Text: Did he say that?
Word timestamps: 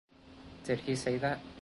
Did 0.63 0.79
he 0.79 0.95
say 0.95 1.19
that? 1.19 1.39